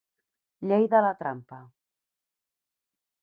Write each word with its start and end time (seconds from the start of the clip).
Llei 0.69 0.87
de 0.93 1.01
la 1.07 1.11
trampa. 1.19 1.59